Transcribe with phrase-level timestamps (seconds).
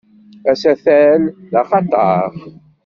[0.51, 1.21] Asatal
[1.51, 2.33] d axatar.